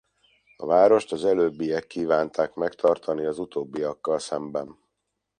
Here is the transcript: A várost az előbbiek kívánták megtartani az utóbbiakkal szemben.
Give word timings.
A 0.55 0.65
várost 0.65 1.11
az 1.11 1.25
előbbiek 1.25 1.87
kívánták 1.87 2.53
megtartani 2.53 3.25
az 3.25 3.39
utóbbiakkal 3.39 4.19
szemben. 4.19 4.77